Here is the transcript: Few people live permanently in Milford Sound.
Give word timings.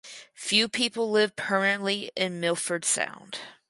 Few 0.33 0.67
people 0.67 1.11
live 1.11 1.35
permanently 1.35 2.09
in 2.15 2.39
Milford 2.39 2.85
Sound. 2.85 3.37